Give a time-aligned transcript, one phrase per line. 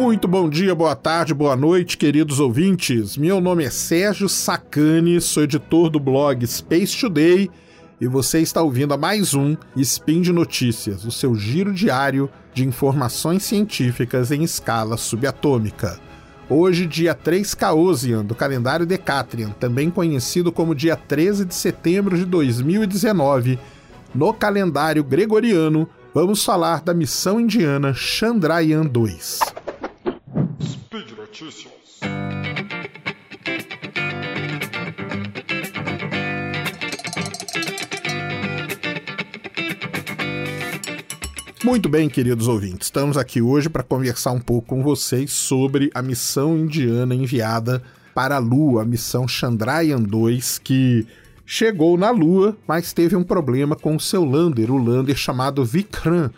[0.00, 3.16] Muito bom dia, boa tarde, boa noite, queridos ouvintes.
[3.16, 7.50] Meu nome é Sérgio Sacani, sou editor do blog Space Today
[8.00, 12.64] e você está ouvindo a mais um Spin de Notícias, o seu giro diário de
[12.64, 15.98] informações científicas em escala subatômica.
[16.48, 22.24] Hoje, dia 3 Caosian, do calendário Decatrian, também conhecido como dia 13 de setembro de
[22.24, 23.58] 2019,
[24.14, 29.40] no calendário gregoriano, vamos falar da missão indiana Chandrayaan 2.
[31.28, 32.00] Notícias.
[41.62, 46.00] Muito bem, queridos ouvintes, estamos aqui hoje para conversar um pouco com vocês sobre a
[46.00, 47.82] missão indiana enviada
[48.14, 51.06] para a Lua, a missão Chandrayaan 2, que
[51.44, 56.30] chegou na Lua, mas teve um problema com o seu lander, o lander chamado Vikram.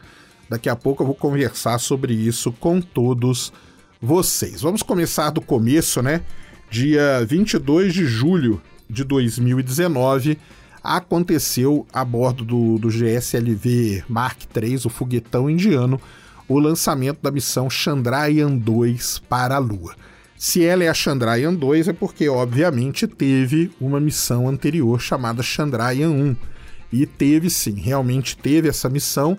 [0.49, 3.70] Daqui a pouco eu vou conversar sobre isso com todos vocês.
[4.03, 6.23] Vamos começar do começo, né?
[6.71, 10.39] Dia 22 de julho de 2019
[10.83, 16.01] aconteceu a bordo do, do GSLV Mark III, o foguetão indiano,
[16.49, 19.95] o lançamento da missão Chandrayaan 2 para a Lua.
[20.35, 26.09] Se ela é a Chandrayaan 2 é porque, obviamente, teve uma missão anterior chamada Chandrayaan
[26.09, 26.37] 1.
[26.91, 29.37] E teve sim, realmente teve essa missão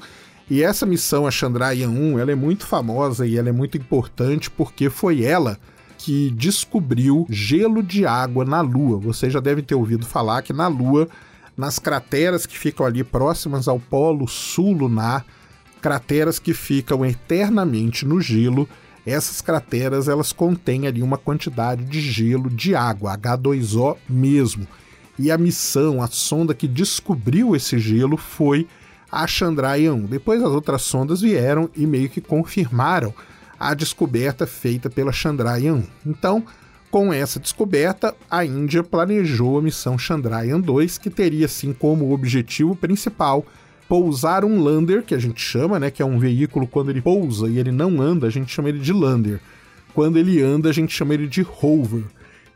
[0.50, 4.50] e essa missão, a Chandrayaan 1, ela é muito famosa e ela é muito importante
[4.50, 5.58] porque foi ela
[5.98, 8.98] que descobriu gelo de água na Lua.
[9.00, 11.08] Você já deve ter ouvido falar que na Lua,
[11.56, 15.26] nas crateras que ficam ali próximas ao polo sul lunar,
[15.82, 18.68] crateras que ficam eternamente no gelo,
[19.06, 24.68] essas crateras elas contêm ali uma quantidade de gelo de água, H2O mesmo.
[25.18, 28.68] E a missão, a sonda que descobriu esse gelo foi
[29.12, 30.06] a Chandrayaan 1.
[30.06, 33.14] Depois as outras sondas vieram e meio que confirmaram
[33.60, 35.84] a descoberta feita pela Chandrayaan 1.
[36.06, 36.44] Então,
[36.90, 42.76] com essa descoberta, a Índia planejou a missão Chandrayaan 2, que teria assim como objetivo
[42.76, 43.46] principal
[43.88, 47.50] pousar um lander, que a gente chama, né, que é um veículo quando ele pousa
[47.50, 49.40] e ele não anda, a gente chama ele de lander.
[49.94, 52.06] Quando ele anda, a gente chama ele de rover.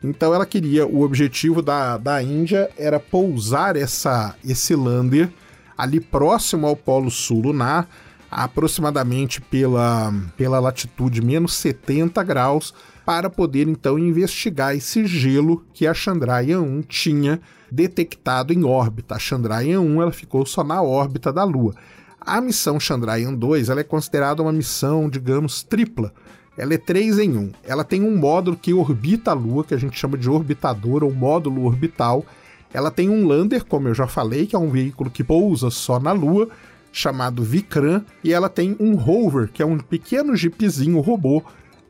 [0.02, 5.30] Então ela queria, o objetivo da, da Índia era pousar essa, esse lander
[5.78, 7.88] ali próximo ao Polo Sul lunar,
[8.30, 12.74] aproximadamente pela, pela latitude menos 70 graus,
[13.06, 17.40] para poder então investigar esse gelo que a Chandrayaan 1 tinha
[17.72, 19.16] detectado em órbita.
[19.16, 21.76] A Chandrayaan 1 ela ficou só na órbita da Lua.
[22.20, 26.12] A missão Chandrayaan 2 ela é considerada uma missão, digamos, tripla.
[26.58, 27.52] Ela é 3 em 1.
[27.64, 31.14] Ela tem um módulo que orbita a Lua, que a gente chama de orbitador ou
[31.14, 32.26] módulo orbital,
[32.74, 36.00] ela tem um lander, como eu já falei, que é um veículo que pousa só
[36.00, 36.50] na Lua,
[36.92, 41.44] chamado Vikram, e ela tem um rover, que é um pequeno jeepzinho robô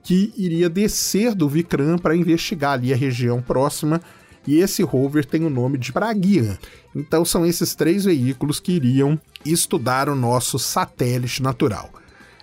[0.03, 3.99] que iria descer do Vikram para investigar ali a região próxima.
[4.47, 6.57] E esse rover tem o nome de Pragyan.
[6.95, 11.89] Então são esses três veículos que iriam estudar o nosso satélite natural.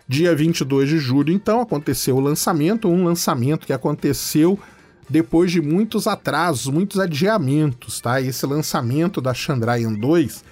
[0.09, 4.59] Dia 22 de julho, então, aconteceu o lançamento, um lançamento que aconteceu
[5.13, 8.19] depois de muitos atrasos, muitos adiamentos, tá?
[8.19, 10.43] Esse lançamento da Chandrayaan 2,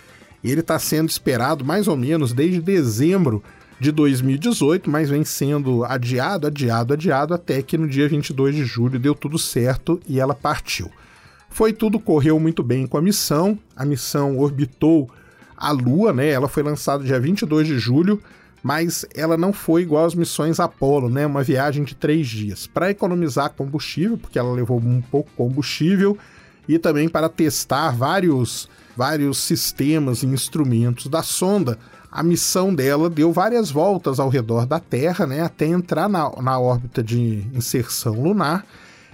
[0.45, 3.43] ele está sendo esperado mais ou menos desde dezembro
[3.81, 8.99] de 2018, mas vem sendo adiado, adiado, adiado, até que no dia 22 de julho
[8.99, 10.91] deu tudo certo e ela partiu.
[11.49, 15.11] Foi tudo, correu muito bem com a missão, a missão orbitou
[15.57, 16.29] a Lua, né?
[16.29, 18.21] Ela foi lançada dia 22 de julho,
[18.63, 21.27] mas ela não foi igual às missões Apollo, né?
[21.27, 22.67] Uma viagem de três dias.
[22.67, 26.17] Para economizar combustível, porque ela levou um pouco combustível,
[26.69, 31.79] e também para testar vários, vários sistemas e instrumentos da sonda,
[32.13, 35.43] a missão dela deu várias voltas ao redor da Terra, né?
[35.43, 38.65] Até entrar na, na órbita de inserção lunar.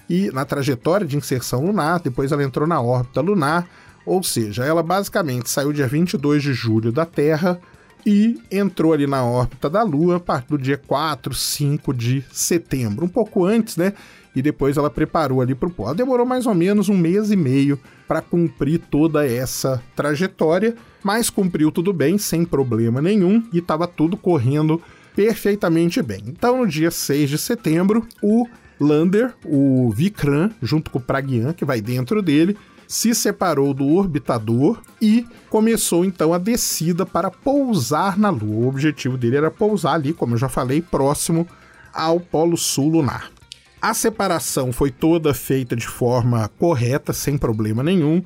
[0.09, 3.69] E na trajetória de inserção lunar, depois ela entrou na órbita lunar,
[4.05, 7.61] ou seja, ela basicamente saiu dia 22 de julho da Terra,
[8.07, 13.05] e entrou ali na órbita da Lua a partir do dia 4, 5 de setembro,
[13.05, 13.95] um pouco antes, né?
[14.35, 15.95] E depois ela preparou ali para o polo.
[15.95, 21.73] Demorou mais ou menos um mês e meio para cumprir toda essa trajetória, mas cumpriu
[21.73, 24.81] tudo bem, sem problema nenhum, e estava tudo correndo
[25.17, 26.23] perfeitamente bem.
[26.29, 28.47] Então, no dia 6 de setembro, o
[28.79, 32.57] lander, o Vikram, junto com o Pragyan, que vai dentro dele,
[32.87, 38.67] se separou do orbitador e começou então a descida para pousar na Lua.
[38.67, 41.47] O objetivo dele era pousar ali, como eu já falei, próximo
[41.93, 43.31] ao Polo Sul lunar.
[43.81, 48.23] A separação foi toda feita de forma correta, sem problema nenhum.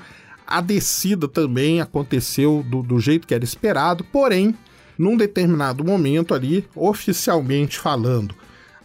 [0.47, 4.55] A descida também aconteceu do, do jeito que era esperado, porém,
[4.99, 8.35] num determinado momento ali, oficialmente falando,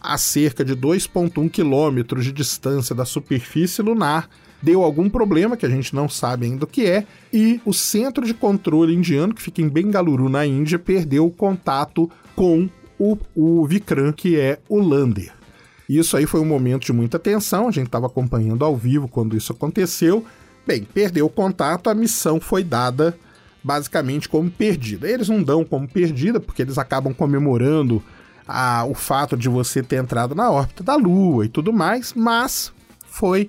[0.00, 4.28] a cerca de 2,1 quilômetros de distância da superfície lunar,
[4.62, 8.24] deu algum problema que a gente não sabe ainda o que é, e o centro
[8.24, 12.68] de controle indiano, que fica em Bengaluru, na Índia, perdeu o contato com
[12.98, 15.32] o, o Vikram, que é o lander.
[15.88, 19.36] Isso aí foi um momento de muita tensão, a gente estava acompanhando ao vivo quando
[19.36, 20.24] isso aconteceu.
[20.66, 23.16] Bem, perdeu o contato, a missão foi dada
[23.62, 25.08] basicamente como perdida.
[25.08, 28.02] Eles não dão como perdida, porque eles acabam comemorando
[28.46, 32.72] a, o fato de você ter entrado na órbita da Lua e tudo mais, mas
[33.06, 33.48] foi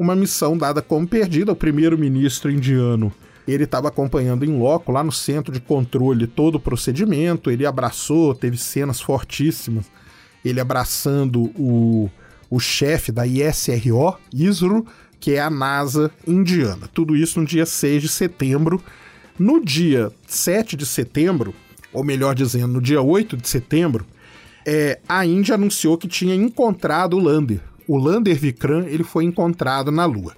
[0.00, 1.52] uma missão dada como perdida.
[1.52, 3.12] O primeiro-ministro indiano
[3.46, 7.50] ele estava acompanhando em loco, lá no centro de controle, todo o procedimento.
[7.50, 9.86] Ele abraçou, teve cenas fortíssimas.
[10.42, 12.08] Ele abraçando o,
[12.48, 14.86] o chefe da ISRO, ISRO,
[15.18, 16.88] que é a NASA indiana.
[16.94, 18.80] Tudo isso no dia 6 de setembro.
[19.38, 21.54] No dia 7 de setembro,
[21.92, 24.06] ou melhor dizendo, no dia 8 de setembro,
[24.66, 27.60] é, a Índia anunciou que tinha encontrado o lander.
[27.86, 30.34] O lander Vikram ele foi encontrado na Lua.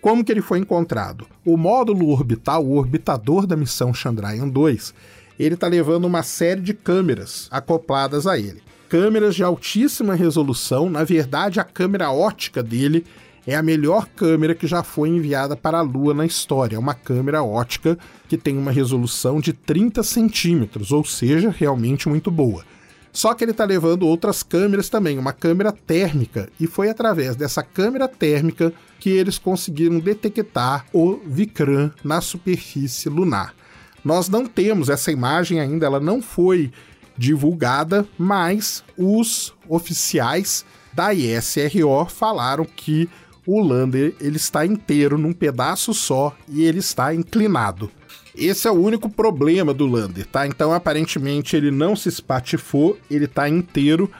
[0.00, 1.26] Como que ele foi encontrado?
[1.44, 4.92] O módulo orbital, o orbitador da missão Chandrayaan 2,
[5.38, 8.62] ele está levando uma série de câmeras acopladas a ele.
[8.88, 13.06] Câmeras de altíssima resolução, na verdade a câmera ótica dele
[13.46, 16.76] é a melhor câmera que já foi enviada para a Lua na história.
[16.76, 17.98] É uma câmera ótica
[18.28, 22.64] que tem uma resolução de 30 centímetros, ou seja, realmente muito boa.
[23.12, 27.62] Só que ele está levando outras câmeras também, uma câmera térmica, e foi através dessa
[27.62, 33.54] câmera térmica que eles conseguiram detectar o Vikram na superfície lunar.
[34.02, 36.72] Nós não temos essa imagem ainda, ela não foi
[37.16, 43.08] divulgada, mas os oficiais da ISRO falaram que
[43.46, 47.90] o lander ele está inteiro num pedaço só e ele está inclinado.
[48.34, 50.46] Esse é o único problema do lander, tá?
[50.46, 54.10] Então aparentemente ele não se espatifou, ele está inteiro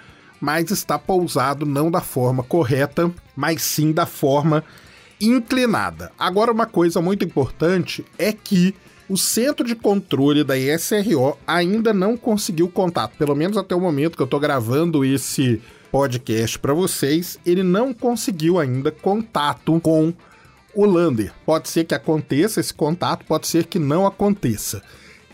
[0.42, 4.64] mas está pousado não da forma correta, mas sim da forma
[5.20, 6.10] inclinada.
[6.18, 8.74] Agora, uma coisa muito importante é que
[9.08, 14.16] o centro de controle da ISRO ainda não conseguiu contato, pelo menos até o momento
[14.16, 15.62] que eu estou gravando esse
[15.92, 20.12] podcast para vocês, ele não conseguiu ainda contato com
[20.74, 21.32] o lander.
[21.44, 24.82] Pode ser que aconteça esse contato, pode ser que não aconteça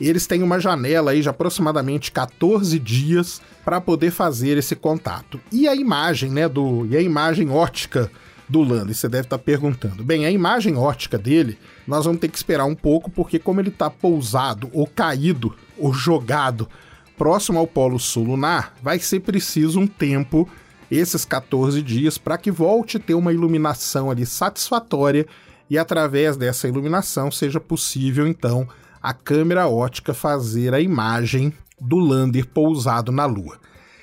[0.01, 5.41] eles têm uma janela aí de aproximadamente 14 dias para poder fazer esse contato.
[5.51, 8.11] E a imagem, né, do e a imagem ótica
[8.49, 10.05] do Lando, você deve estar tá perguntando.
[10.05, 13.69] Bem, a imagem ótica dele, nós vamos ter que esperar um pouco porque como ele
[13.69, 16.69] está pousado ou caído ou jogado
[17.17, 20.49] próximo ao polo sul lunar, vai ser preciso um tempo
[20.91, 25.27] esses 14 dias para que volte a ter uma iluminação ali satisfatória
[25.69, 28.67] e através dessa iluminação seja possível então
[29.03, 33.59] a câmera ótica fazer a imagem do lander pousado na Lua.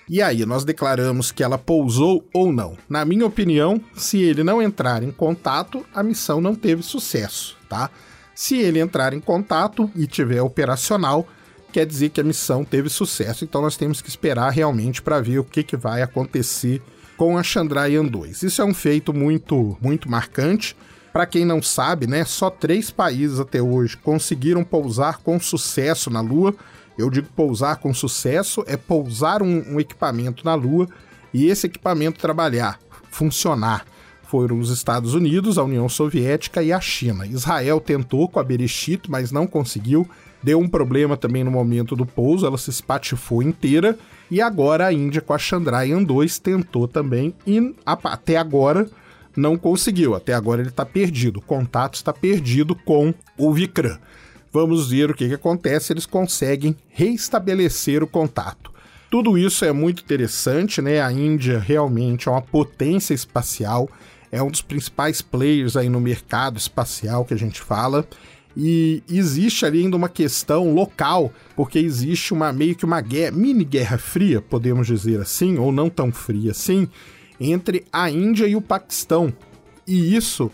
[0.08, 2.78] E aí, nós declaramos que ela pousou ou não.
[2.88, 7.90] Na minha opinião, se ele não entrar em contato, a missão não teve sucesso, tá?
[8.36, 11.28] Se ele entrar em contato e tiver operacional,
[11.76, 13.44] quer dizer que a missão teve sucesso.
[13.44, 16.82] Então nós temos que esperar realmente para ver o que, que vai acontecer
[17.18, 18.44] com a Chandrayaan 2.
[18.44, 20.74] Isso é um feito muito, muito marcante.
[21.12, 26.22] Para quem não sabe, né, só três países até hoje conseguiram pousar com sucesso na
[26.22, 26.56] Lua.
[26.98, 30.88] Eu digo pousar com sucesso é pousar um, um equipamento na Lua
[31.34, 32.80] e esse equipamento trabalhar,
[33.12, 33.86] funcionar.
[34.24, 37.28] Foram os Estados Unidos, a União Soviética e a China.
[37.28, 40.10] Israel tentou com a Bereshit, mas não conseguiu.
[40.46, 43.98] Deu um problema também no momento do pouso, ela se espatifou inteira.
[44.30, 48.88] E agora a Índia com a Chandrayaan 2 tentou também e até agora
[49.36, 50.14] não conseguiu.
[50.14, 51.40] Até agora ele está perdido.
[51.40, 53.98] O contato está perdido com o Vikram.
[54.54, 55.92] Vamos ver o que, que acontece.
[55.92, 58.72] Eles conseguem reestabelecer o contato.
[59.10, 61.02] Tudo isso é muito interessante, né?
[61.02, 63.90] A Índia realmente é uma potência espacial,
[64.32, 68.08] é um dos principais players aí no mercado espacial que a gente fala.
[68.58, 73.66] E existe ali ainda uma questão local, porque existe uma meio que uma guerra, mini
[73.66, 76.88] guerra fria, podemos dizer assim, ou não tão fria assim,
[77.40, 79.34] entre a Índia e o Paquistão.
[79.86, 80.50] E isso,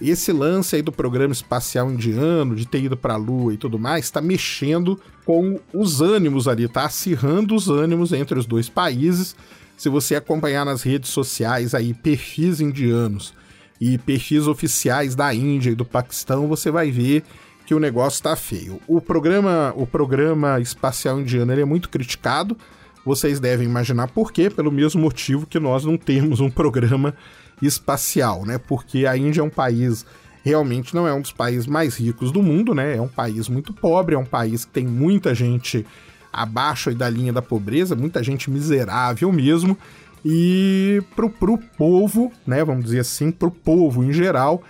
[0.00, 3.78] esse lance aí do programa espacial indiano, de ter ido para a Lua e tudo
[3.78, 9.36] mais, está mexendo com os ânimos ali, tá acirrando os ânimos entre os dois países.
[9.76, 13.32] Se você acompanhar nas redes sociais aí perfis indianos
[13.80, 17.22] e perfis oficiais da Índia e do Paquistão, você vai ver
[17.66, 18.80] que o negócio está feio.
[18.86, 22.56] O programa, o programa espacial indiano é muito criticado
[23.04, 27.14] vocês devem imaginar por quê, pelo mesmo motivo que nós não temos um programa
[27.60, 28.58] espacial, né?
[28.58, 30.06] Porque a Índia é um país
[30.42, 32.96] realmente não é um dos países mais ricos do mundo, né?
[32.96, 35.86] É um país muito pobre, é um país que tem muita gente
[36.32, 39.76] abaixo da linha da pobreza, muita gente miserável mesmo.
[40.24, 44.62] E pro, pro povo, né, vamos dizer assim, pro povo em geral,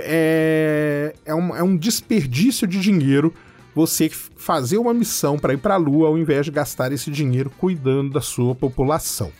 [0.00, 3.34] é, é, um, é um desperdício de dinheiro
[3.74, 7.50] você fazer uma missão para ir para a Lua ao invés de gastar esse dinheiro
[7.58, 9.30] cuidando da sua população.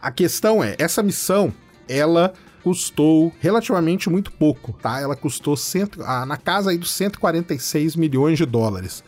[0.00, 1.52] A questão é, essa missão,
[1.86, 2.32] ela
[2.62, 4.98] custou relativamente muito pouco, tá?
[4.98, 9.04] Ela custou cento, ah, na casa aí dos 146 milhões de dólares.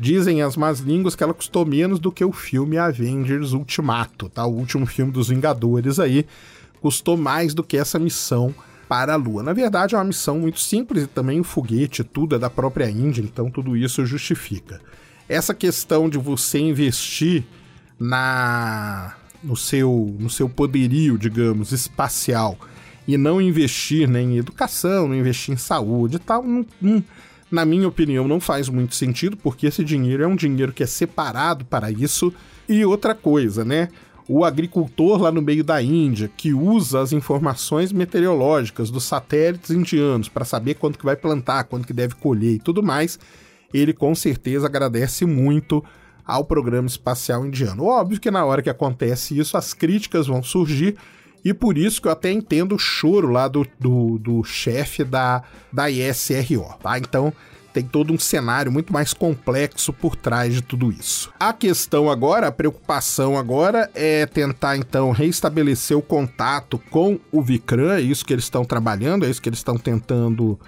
[0.00, 4.46] Dizem as más línguas que ela custou menos do que o filme Avengers Ultimato, tá?
[4.46, 6.24] O último filme dos Vingadores aí
[6.80, 8.54] custou mais do que essa missão
[8.88, 9.42] para a Lua.
[9.42, 12.88] Na verdade, é uma missão muito simples e também o foguete, tudo é da própria
[12.88, 14.80] Índia, então tudo isso justifica.
[15.28, 17.44] Essa questão de você investir
[17.98, 22.58] na no seu, no seu poderio, digamos, espacial
[23.06, 27.02] e não investir né, em educação, não investir em saúde e tal, não, não,
[27.50, 30.86] na minha opinião, não faz muito sentido, porque esse dinheiro é um dinheiro que é
[30.86, 32.32] separado para isso.
[32.68, 33.88] E outra coisa, né?
[34.28, 40.28] o agricultor lá no meio da Índia, que usa as informações meteorológicas dos satélites indianos
[40.28, 43.18] para saber quanto que vai plantar, quanto que deve colher e tudo mais,
[43.72, 45.82] ele com certeza agradece muito
[46.26, 47.86] ao programa espacial indiano.
[47.86, 50.94] Óbvio que na hora que acontece isso, as críticas vão surgir,
[51.44, 55.42] e por isso que eu até entendo o choro lá do, do, do chefe da,
[55.72, 56.98] da ISRO, tá?
[56.98, 57.32] Então,
[57.72, 61.32] tem todo um cenário muito mais complexo por trás de tudo isso.
[61.38, 67.92] A questão agora, a preocupação agora é tentar então restabelecer o contato com o Vikram,
[67.92, 70.58] é isso que eles estão trabalhando, é isso que eles estão tentando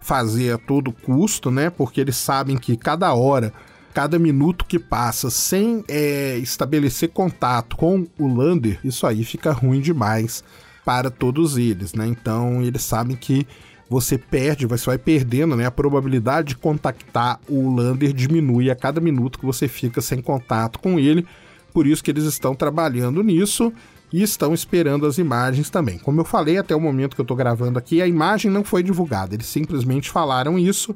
[0.00, 1.70] fazer a todo custo, né?
[1.70, 3.52] Porque eles sabem que cada hora,
[3.98, 9.80] cada minuto que passa sem é, estabelecer contato com o Lander, isso aí fica ruim
[9.80, 10.44] demais
[10.84, 12.06] para todos eles, né?
[12.06, 13.44] Então eles sabem que
[13.90, 15.66] você perde, você vai perdendo, né?
[15.66, 20.78] A probabilidade de contactar o Lander diminui a cada minuto que você fica sem contato
[20.78, 21.26] com ele.
[21.74, 23.72] Por isso que eles estão trabalhando nisso
[24.12, 25.98] e estão esperando as imagens também.
[25.98, 28.84] Como eu falei até o momento que eu estou gravando aqui, a imagem não foi
[28.84, 29.34] divulgada.
[29.34, 30.94] Eles simplesmente falaram isso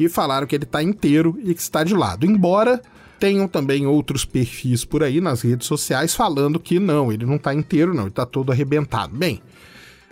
[0.00, 2.24] e falaram que ele está inteiro e que está de lado.
[2.24, 2.80] Embora
[3.18, 7.52] tenham também outros perfis por aí nas redes sociais falando que não, ele não está
[7.52, 9.14] inteiro, não, ele está todo arrebentado.
[9.14, 9.42] Bem,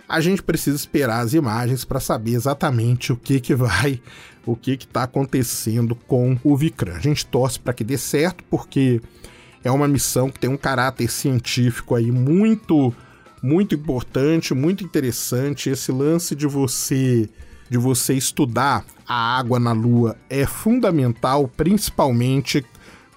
[0.07, 3.99] a gente precisa esperar as imagens para saber exatamente o que que vai,
[4.45, 6.95] o que que está acontecendo com o Vikram.
[6.95, 9.01] A gente torce para que dê certo, porque
[9.63, 12.93] é uma missão que tem um caráter científico aí muito,
[13.41, 15.71] muito importante, muito interessante.
[15.71, 17.27] Esse lance de você
[17.69, 22.63] de você estudar a água na Lua é fundamental, principalmente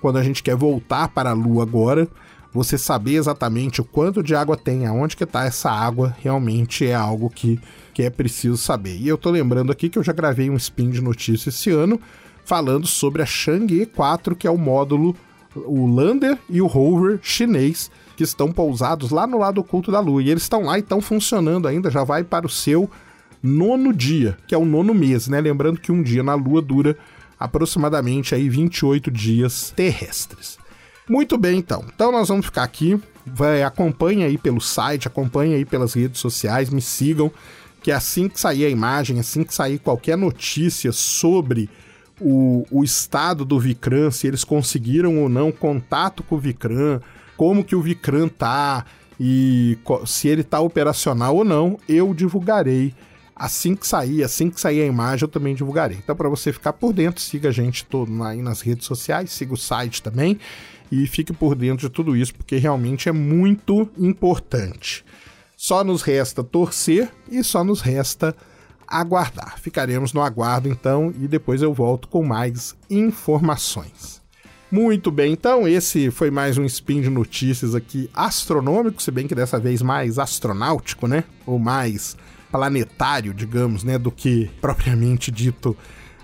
[0.01, 2.09] quando a gente quer voltar para a Lua agora
[2.53, 6.95] você saber exatamente o quanto de água tem, aonde que tá essa água, realmente é
[6.95, 7.59] algo que,
[7.95, 8.97] que é preciso saber.
[8.97, 11.99] E eu tô lembrando aqui que eu já gravei um spin de notícias esse ano
[12.45, 15.17] falando sobre a Chang'e 4, que é o módulo,
[15.55, 20.23] o lander e o rover chinês que estão pousados lá no lado oculto da Lua.
[20.23, 22.91] E eles estão lá e estão funcionando ainda, já vai para o seu
[23.43, 25.41] nono dia, que é o nono mês, né?
[25.41, 26.97] Lembrando que um dia na Lua dura
[27.39, 30.59] aproximadamente aí 28 dias terrestres.
[31.09, 31.85] Muito bem, então.
[31.93, 33.01] Então nós vamos ficar aqui.
[33.27, 37.31] Vai, acompanhe aí pelo site, acompanhe aí pelas redes sociais, me sigam,
[37.83, 41.69] que assim que sair a imagem, assim que sair qualquer notícia sobre
[42.21, 47.01] o, o estado do Vikram, se eles conseguiram ou não contato com o Vikram,
[47.37, 48.85] como que o Vikram tá
[49.19, 52.95] e se ele tá operacional ou não, eu divulgarei
[53.43, 55.99] assim que sair, assim que sair a imagem, eu também divulgarei.
[55.99, 59.53] Então, para você ficar por dentro, siga a gente todo aí nas redes sociais, siga
[59.53, 60.39] o site também
[60.93, 65.05] e fique por dentro de tudo isso, porque realmente é muito importante.
[65.57, 68.33] Só nos resta torcer e só nos resta
[68.87, 69.59] aguardar.
[69.59, 74.23] Ficaremos no aguardo então e depois eu volto com mais informações.
[74.71, 79.35] Muito bem, então esse foi mais um spin de notícias aqui astronômico, se bem que
[79.35, 81.25] dessa vez mais astronáutico, né?
[81.45, 82.17] Ou mais
[82.53, 85.75] planetário, digamos, né, do que propriamente dito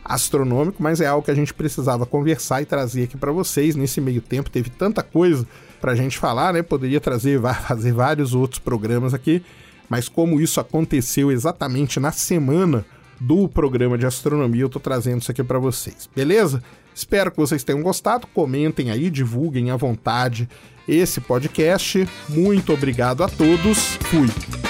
[0.04, 3.74] astronômico, mas é algo que a gente precisava conversar e trazer aqui para vocês.
[3.74, 5.46] Nesse meio tempo teve tanta coisa
[5.80, 6.62] para a gente falar, né?
[6.62, 9.42] Poderia trazer fazer vários outros programas aqui,
[9.88, 12.84] mas como isso aconteceu exatamente na semana
[13.20, 16.08] do programa de astronomia, eu tô trazendo isso aqui para vocês.
[16.14, 16.62] Beleza?
[16.94, 18.26] Espero que vocês tenham gostado.
[18.28, 20.48] Comentem aí, divulguem à vontade
[20.86, 22.08] esse podcast.
[22.28, 23.96] Muito obrigado a todos.
[24.10, 24.67] Fui.